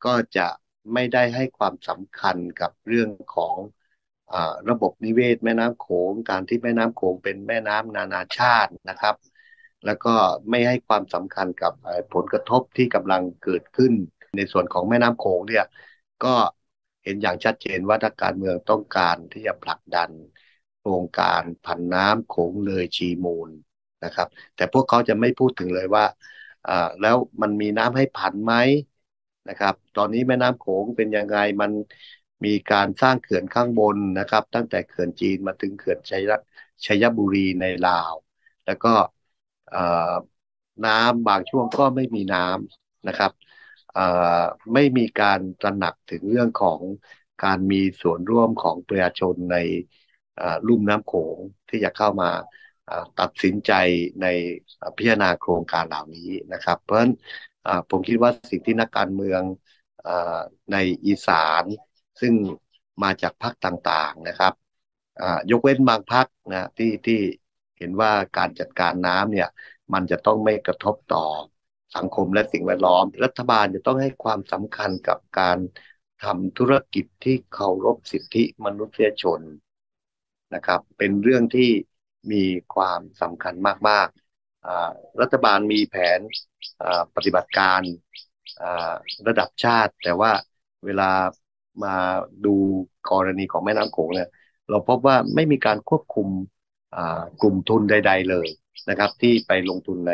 [0.05, 0.47] ก็จะ
[0.93, 3.55] ไม่ได้ให้ความสำคัญกับเรื่องของ
[4.33, 4.35] อ
[4.69, 9.15] ระบบนิเวศแม่น้ำโขง การที่แม่น้ำโขงเป็นแม่น้ำนานาชาตินะครับ
[9.85, 10.09] แล้วก็
[10.49, 11.73] ไม่ให้ความสำคัญกับ
[12.13, 13.93] ผลกระทบที่กำลังเกิดขึ้น
[14.35, 15.63] ในส่วนของแม่น้ำโขงเนี่ย
[16.23, 16.35] ก็
[17.03, 20.11] เห็นอย่างชัดเจนว่านักการเมืองต้องการที่จะผลักดัน
[20.79, 23.49] โครงการผันน้ำโขงเลยชีมูล
[24.03, 26.05] นะครับ แต่พวกเขาจะไม่พูดถึงเลยว่า
[26.67, 28.53] อ่าแล้วมันมีน้ำให้ผันไหม
[29.49, 31.71] นะครับ ตอนนี้แม่น้ำโขงเป็นยังไงมัน
[32.45, 36.21] มีการสร้างเขื่อนข้างบนนะครับ ตั้งแต่เขื่อนจีนมาถึงเขื่อนชัย
[36.85, 38.13] ชัยบุรีในลาว
[38.65, 38.93] แล้วก็
[40.85, 43.31] น้ำบางช่วงก็ไม่มีน้ำนะครับ
[44.73, 46.81] ไม่มีการตระหนักถึงเรื่องของ
[47.43, 49.57] การมีส่วนร่วมของประชาชนใน
[50.67, 51.37] ลุ่มน้ำโขง
[51.69, 52.29] ที่จะเข้ามา
[53.19, 53.71] ตัดสินใจ
[54.21, 54.27] ใน
[54.97, 57.13] พิจารณาโครงการเหล่านี้นะครับ เพราะฉะนั้น
[57.89, 59.41] ผมคิดว่าสิ่งที่นักการเมือง
[60.07, 60.09] อ
[60.71, 61.63] ในอีสาน
[62.21, 62.33] ซึ่ง
[63.03, 64.53] มาจากพรรคต่างๆนะครับ
[65.51, 67.19] ยกเว้นบางพรรคนะที่ที่
[67.83, 69.47] ห็นว่าการจัดการน้ำเนี่ย
[69.93, 71.25] มันจะต้องไม่กระทบต่อ
[71.95, 75.57] สังคมและสิ่งแวดล้อม รัฐบาลจะต้องให้ความสำคัญกับการ
[76.23, 79.41] ทำธุรกิจที่เคารพสิทธิมนุษยชน
[80.53, 81.69] นะครับ เป็นเรื่องที่
[82.31, 82.43] มี
[82.75, 83.53] ความสำคัญ
[83.89, 84.91] มากๆา
[85.21, 86.19] รัฐบาลมีแผน
[87.15, 87.81] ปฏิบัติการ
[89.27, 90.31] ระดับชาติ แต่ว่า
[90.85, 91.11] เวลา
[91.83, 91.95] มา
[92.45, 92.55] ดู
[93.09, 94.29] กรณีของแม่น้ำโขงเนี่ย
[94.69, 96.27] เราพบว่าไม่มีการควบคุม
[97.41, 98.47] กลุ่มทุนใด ๆ เลย
[98.89, 100.13] นะครับ ที่ไปลงทุนใน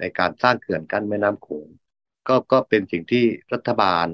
[0.00, 1.68] ในการสร้างเขื่อนกั้นแม่น้ำโขง
[2.28, 4.06] ก็ก็เป็นสิ่งที่รัฐบาล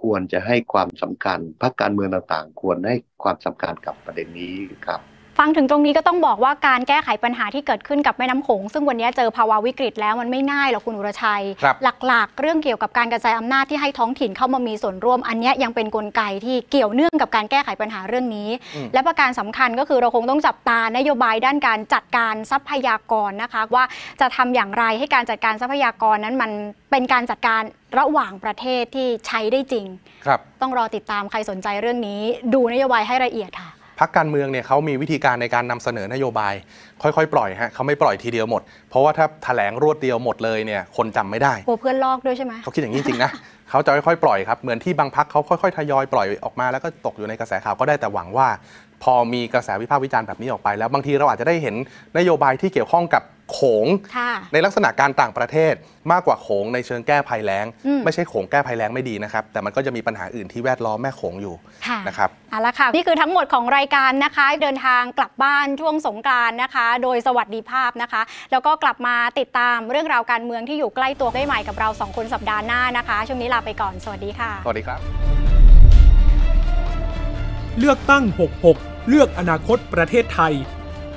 [0.00, 4.54] ควรจะให้ความสำคัญพรรคการเมืองต่างๆ ควรให้ความสำคัญกับประเด็นนี้
[4.86, 23.84] ครับ ฟังถึงตรงนี้ก็ต้องบอกว่าการแก้ไขปัญหาที่เกิดขึ้นกับแม่น้ำโขง ซึ่งวันนี้เจอภาวะวิกฤตแล้วมันไม่ง่ายหรอกคุณอุรชัยครับหลักๆ เรื่องเกี่ยวกับการกระจายอำนาจที่ให้ท้องถิ่นเข้ามามีส่วนร่วม อันเนี้ยยังเป็นกลไกที่เกี่ยวเนื่องกับการแก้ไขปัญหาเรื่องนี้อืมและประการสำคัญก็คือเราคงต้องจับตานโยบายด้านการจัดการทรัพยากรนะคะ ว่า
[24.20, 26.50] จะทำอย่างไรให้การจัดการทรัพยากรนั้นมัน
[26.90, 27.62] เป็นการจัดการ
[27.98, 29.86] ระหว่างประเทศที่ใช้ได้จริง
[30.26, 32.20] ครับต้องรอติดตามใครสนใจเรื่องนี้
[32.54, 36.54] ดูนโยบายให้ละเอียดค่ะ พักการเมืองเนี่ยเขามีวิธีการในการนำเสนอนโยบาย
[37.02, 43.30] ค่อยๆ ปล่อยฮะเขาไม่ปล่อยทีเดียวหมด เพราะว่าถ้าแถลงรวดเดียวหมดเลยเนี่ยคนจำไม่ได้กลัวเพื่อนลอกด้วยใช่ไหมเขาคิดอย่างนี้จริงๆนะ
[43.70, 48.48] เขาจะค่อยๆปล่อยครับเหมือนที่บางพักเขาค่อยๆทยอยปล่อยออกมาแล้วก็ตกอยู่ในกระแสข่าวก็ได้แต่หวังว่า
[49.02, 51.74] พอมีกระแสวิพากษ์วิจารณ์แบบนี้ออกไป แล้วบางทีเราอาจจะได้เห็น
[52.18, 53.22] นโยบายที่เกี่ยวข้องกับ
[53.54, 53.86] โขง
[54.16, 55.74] ค่ะในลักษณะการต่างประเทศ
[56.12, 61.54] มากกว่าโขงในเชิงแก้ภัยแล้งอืมไม่ใช่โขงแก้ภัยแล้งไม่ดีนะครับ แต่มันก็จะมีปัญหาอื่นที่แวดล้อมแม่โขงอยู่
[61.86, 75.00] ค่ะนะครับเอาละค่ะ นี่คือทั้งหมดของรายการนะคะ เดินทางกลับบ้านช่วงสงกรานต์นะคะ โดยสวัสดิภาพนะคะ แล้วก็กลับมาติดตามเรื่องราวการเมืองที่อยู่ใกล้ตัวได้ใหม่กับเราสองคนสัปดาห์หน้านะคะ ช่วงนี้ลาไปก่อนสวัสดีค่ะสวัสดีครับ
[77.78, 78.24] เลือกตั้ง
[78.68, 80.54] 66 เลือกอนาคตประเทศไทย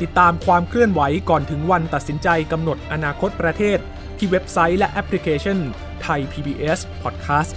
[0.02, 3.78] ติดตามความเคลื่อนไหวก่อนถึงวันตัดสินใจกำหนดอนาคตประเทศ
[4.18, 5.58] ที่เว็บไซต์และแอปพลิเคชัน
[6.02, 7.52] ไทย PBS Podcast